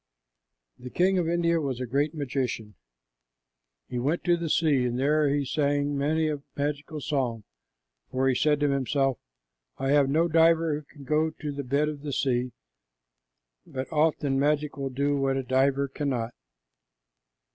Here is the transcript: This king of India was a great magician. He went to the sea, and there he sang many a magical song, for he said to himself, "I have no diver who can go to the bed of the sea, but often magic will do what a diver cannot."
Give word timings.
This 0.79 0.93
king 0.93 1.19
of 1.19 1.29
India 1.29 1.59
was 1.61 1.79
a 1.79 1.85
great 1.85 2.15
magician. 2.15 2.73
He 3.87 3.99
went 3.99 4.23
to 4.23 4.35
the 4.35 4.49
sea, 4.49 4.83
and 4.85 4.97
there 4.97 5.29
he 5.29 5.45
sang 5.45 5.95
many 5.95 6.27
a 6.27 6.41
magical 6.55 6.99
song, 7.01 7.43
for 8.09 8.27
he 8.27 8.33
said 8.33 8.59
to 8.61 8.69
himself, 8.71 9.19
"I 9.77 9.89
have 9.91 10.09
no 10.09 10.27
diver 10.27 10.73
who 10.73 10.81
can 10.91 11.03
go 11.03 11.29
to 11.29 11.51
the 11.51 11.63
bed 11.63 11.87
of 11.87 12.01
the 12.01 12.13
sea, 12.13 12.51
but 13.67 13.93
often 13.93 14.39
magic 14.39 14.75
will 14.75 14.89
do 14.89 15.15
what 15.17 15.37
a 15.37 15.43
diver 15.43 15.87
cannot." 15.87 16.33